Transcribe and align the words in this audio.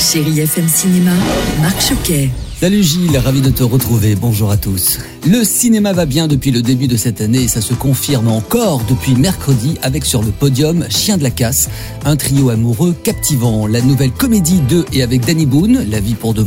Chérie 0.00 0.40
FM 0.40 0.66
Cinéma, 0.66 1.12
Marc 1.60 1.78
Choquet. 1.82 2.30
Salut 2.58 2.82
Gilles, 2.82 3.18
ravi 3.18 3.42
de 3.42 3.50
te 3.50 3.62
retrouver, 3.62 4.14
bonjour 4.14 4.50
à 4.50 4.56
tous. 4.56 4.98
Le 5.26 5.44
cinéma 5.44 5.92
va 5.92 6.06
bien 6.06 6.26
depuis 6.26 6.50
le 6.50 6.62
début 6.62 6.88
de 6.88 6.96
cette 6.96 7.20
année 7.20 7.48
ça 7.48 7.60
se 7.60 7.74
confirme 7.74 8.28
encore 8.28 8.82
depuis 8.88 9.14
mercredi 9.14 9.76
avec 9.82 10.06
sur 10.06 10.22
le 10.22 10.30
podium 10.30 10.86
Chien 10.88 11.18
de 11.18 11.22
la 11.22 11.30
casse, 11.30 11.68
un 12.06 12.16
trio 12.16 12.48
amoureux 12.48 12.94
captivant. 13.04 13.66
La 13.66 13.82
nouvelle 13.82 14.10
comédie 14.10 14.60
de 14.70 14.86
et 14.94 15.02
avec 15.02 15.26
Danny 15.26 15.44
Boone, 15.44 15.84
La 15.90 16.00
vie 16.00 16.14
pour 16.14 16.32
de 16.32 16.42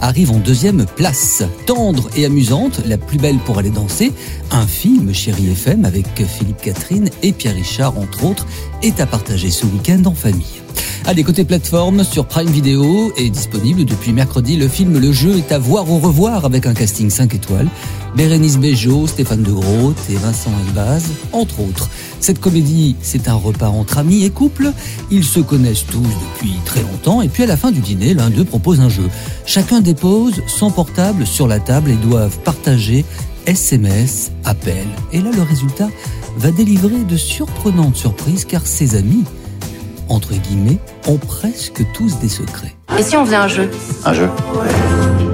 arrive 0.00 0.30
en 0.30 0.38
deuxième 0.38 0.86
place. 0.96 1.42
Tendre 1.66 2.08
et 2.16 2.24
amusante, 2.24 2.80
La 2.86 2.96
plus 2.96 3.18
belle 3.18 3.38
pour 3.44 3.58
aller 3.58 3.70
danser, 3.70 4.10
un 4.50 4.66
film 4.66 5.12
Chérie 5.12 5.50
FM 5.50 5.84
avec 5.84 6.06
Philippe 6.26 6.62
Catherine 6.62 7.10
et 7.22 7.32
Pierre 7.32 7.56
Richard 7.56 7.98
entre 7.98 8.24
autres, 8.24 8.46
est 8.82 9.00
à 9.00 9.06
partager 9.06 9.50
ce 9.50 9.66
week-end 9.66 10.02
en 10.06 10.14
famille. 10.14 10.62
Allez, 11.08 11.22
côté 11.22 11.44
plateforme, 11.44 12.02
sur 12.02 12.26
Prime 12.26 12.48
Video 12.48 13.12
est 13.16 13.30
disponible 13.30 13.84
depuis 13.84 14.12
mercredi. 14.12 14.56
Le 14.56 14.66
film 14.66 14.98
Le 14.98 15.12
Jeu 15.12 15.38
est 15.38 15.52
à 15.52 15.58
voir 15.58 15.88
au 15.88 15.98
revoir 15.98 16.44
avec 16.44 16.66
un 16.66 16.74
casting 16.74 17.10
5 17.10 17.32
étoiles. 17.32 17.68
Bérénice 18.16 18.58
Bejo, 18.58 19.06
Stéphane 19.06 19.44
De 19.44 19.52
Groot 19.52 19.96
et 20.10 20.16
Vincent 20.16 20.50
Elbaz, 20.66 21.04
entre 21.30 21.60
autres. 21.60 21.90
Cette 22.18 22.40
comédie, 22.40 22.96
c'est 23.02 23.28
un 23.28 23.34
repas 23.34 23.68
entre 23.68 23.98
amis 23.98 24.24
et 24.24 24.30
couples. 24.30 24.72
Ils 25.12 25.22
se 25.22 25.38
connaissent 25.38 25.86
tous 25.86 26.02
depuis 26.02 26.54
très 26.64 26.82
longtemps 26.82 27.22
et 27.22 27.28
puis 27.28 27.44
à 27.44 27.46
la 27.46 27.56
fin 27.56 27.70
du 27.70 27.78
dîner, 27.78 28.12
l'un 28.12 28.30
d'eux 28.30 28.44
propose 28.44 28.80
un 28.80 28.88
jeu. 28.88 29.08
Chacun 29.46 29.82
dépose 29.82 30.42
son 30.48 30.72
portable 30.72 31.24
sur 31.24 31.46
la 31.46 31.60
table 31.60 31.92
et 31.92 31.96
doivent 31.96 32.40
partager 32.40 33.04
SMS, 33.46 34.32
appels. 34.44 34.88
Et 35.12 35.20
là, 35.20 35.30
le 35.32 35.42
résultat 35.42 35.88
va 36.36 36.50
délivrer 36.50 37.04
de 37.08 37.16
surprenantes 37.16 37.94
surprises 37.94 38.44
car 38.44 38.66
ses 38.66 38.96
amis 38.96 39.22
entre 40.08 40.34
guillemets, 40.34 40.78
ont 41.06 41.18
presque 41.18 41.82
tous 41.92 42.18
des 42.18 42.28
secrets. 42.28 42.74
Et 42.98 43.02
si 43.02 43.16
on 43.16 43.24
faisait 43.24 43.36
un 43.36 43.48
jeu? 43.48 43.70
Un 44.04 44.12
jeu 44.14 44.28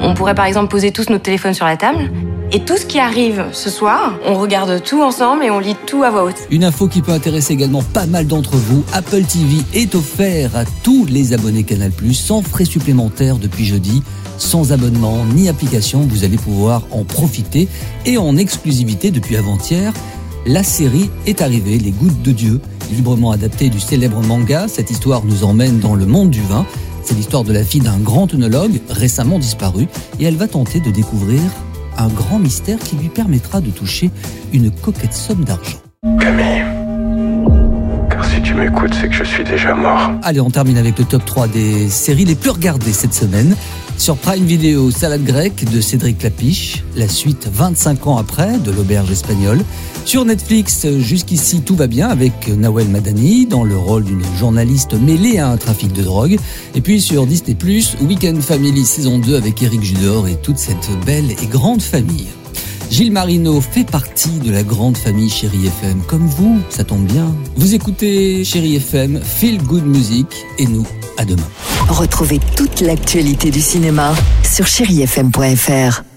On 0.00 0.14
pourrait 0.14 0.34
par 0.34 0.44
exemple 0.44 0.68
poser 0.68 0.92
tous 0.92 1.10
nos 1.10 1.18
téléphones 1.18 1.54
sur 1.54 1.66
la 1.66 1.76
table. 1.76 2.10
Et 2.50 2.60
tout 2.60 2.78
ce 2.78 2.86
qui 2.86 2.98
arrive 2.98 3.44
ce 3.52 3.68
soir, 3.68 4.14
on 4.24 4.34
regarde 4.38 4.82
tout 4.82 5.02
ensemble 5.02 5.44
et 5.44 5.50
on 5.50 5.58
lit 5.58 5.76
tout 5.86 6.02
à 6.02 6.10
voix 6.10 6.24
haute. 6.24 6.48
Une 6.50 6.64
info 6.64 6.88
qui 6.88 7.02
peut 7.02 7.12
intéresser 7.12 7.52
également 7.52 7.82
pas 7.82 8.06
mal 8.06 8.26
d'entre 8.26 8.56
vous, 8.56 8.84
Apple 8.94 9.24
TV 9.24 9.56
est 9.74 9.94
offert 9.94 10.56
à 10.56 10.64
tous 10.82 11.04
les 11.04 11.34
abonnés 11.34 11.64
Canal+, 11.64 11.92
sans 12.14 12.40
frais 12.40 12.64
supplémentaires 12.64 13.36
depuis 13.36 13.66
jeudi. 13.66 14.02
Sans 14.38 14.72
abonnement 14.72 15.26
ni 15.34 15.50
application, 15.50 16.06
vous 16.08 16.24
allez 16.24 16.38
pouvoir 16.38 16.82
en 16.90 17.04
profiter. 17.04 17.68
Et 18.06 18.16
en 18.16 18.36
exclusivité 18.38 19.10
depuis 19.10 19.36
avant-hier, 19.36 19.92
la 20.46 20.62
série 20.62 21.10
est 21.26 21.42
arrivée, 21.42 21.78
Les 21.78 21.90
Gouttes 21.90 22.22
de 22.22 22.32
Dieu, 22.32 22.60
librement 22.90 23.30
adaptée 23.30 23.68
du 23.68 23.80
célèbre 23.80 24.22
manga. 24.22 24.66
Cette 24.68 24.90
histoire 24.90 25.24
nous 25.24 25.44
emmène 25.44 25.78
dans 25.78 25.94
le 25.94 26.06
monde 26.06 26.30
du 26.30 26.42
vin. 26.42 26.66
C'est 27.02 27.14
l'histoire 27.14 27.44
de 27.44 27.52
la 27.52 27.64
fille 27.64 27.80
d'un 27.80 27.98
grand 27.98 28.32
œnologue 28.34 28.80
récemment 28.90 29.38
disparu 29.38 29.88
et 30.20 30.24
elle 30.24 30.36
va 30.36 30.48
tenter 30.48 30.80
de 30.80 30.90
découvrir 30.90 31.40
un 31.96 32.08
grand 32.08 32.38
mystère 32.38 32.78
qui 32.78 32.96
lui 32.96 33.08
permettra 33.08 33.60
de 33.60 33.70
toucher 33.70 34.10
une 34.52 34.70
coquette 34.70 35.14
somme 35.14 35.44
d'argent. 35.44 35.78
Camille. 36.20 36.64
Car 38.10 38.24
si 38.24 38.40
tu 38.42 38.54
m'écoutes, 38.54 38.94
c'est 38.94 39.08
que 39.08 39.14
je 39.14 39.24
suis 39.24 39.44
déjà 39.44 39.74
mort. 39.74 40.12
Allez, 40.22 40.40
on 40.40 40.50
termine 40.50 40.78
avec 40.78 40.98
le 40.98 41.04
top 41.04 41.24
3 41.24 41.48
des 41.48 41.88
séries 41.88 42.24
les 42.24 42.34
plus 42.34 42.50
regardées 42.50 42.92
cette 42.92 43.14
semaine. 43.14 43.56
Sur 43.98 44.16
Prime 44.16 44.44
Video, 44.44 44.92
Salade 44.92 45.24
grecque 45.24 45.64
de 45.70 45.80
Cédric 45.80 46.22
Lapiche, 46.22 46.84
la 46.96 47.08
suite 47.08 47.48
25 47.52 48.06
ans 48.06 48.16
après 48.16 48.58
de 48.58 48.70
l'auberge 48.70 49.10
espagnole. 49.10 49.60
Sur 50.04 50.24
Netflix, 50.24 50.86
jusqu'ici 50.98 51.62
tout 51.62 51.74
va 51.74 51.88
bien 51.88 52.08
avec 52.08 52.48
Nawel 52.48 52.88
Madani 52.88 53.44
dans 53.44 53.64
le 53.64 53.76
rôle 53.76 54.04
d'une 54.04 54.22
journaliste 54.38 54.94
mêlée 54.94 55.38
à 55.38 55.48
un 55.50 55.56
trafic 55.56 55.92
de 55.92 56.02
drogue. 56.02 56.38
Et 56.76 56.80
puis 56.80 57.00
sur 57.00 57.26
Disney+, 57.26 57.56
Weekend 58.00 58.40
Family 58.40 58.86
saison 58.86 59.18
2 59.18 59.36
avec 59.36 59.62
Eric 59.62 59.82
Judor 59.82 60.28
et 60.28 60.36
toute 60.36 60.58
cette 60.58 60.88
belle 61.04 61.32
et 61.32 61.46
grande 61.46 61.82
famille. 61.82 62.28
Gilles 62.90 63.12
Marino 63.12 63.60
fait 63.60 63.84
partie 63.84 64.38
de 64.38 64.50
la 64.50 64.62
grande 64.62 64.96
famille 64.96 65.28
Chéri 65.28 65.66
FM. 65.66 66.00
Comme 66.06 66.26
vous, 66.26 66.58
ça 66.70 66.84
tombe 66.84 67.04
bien. 67.04 67.34
Vous 67.56 67.74
écoutez 67.74 68.44
Chéri 68.44 68.76
FM, 68.76 69.20
Feel 69.22 69.62
Good 69.62 69.84
Music 69.84 70.26
et 70.58 70.66
nous, 70.66 70.86
à 71.16 71.24
demain. 71.24 71.48
Retrouvez 71.88 72.40
toute 72.56 72.80
l'actualité 72.80 73.50
du 73.50 73.60
cinéma 73.60 74.14
sur 74.42 74.66
chérifm.fr. 74.66 76.07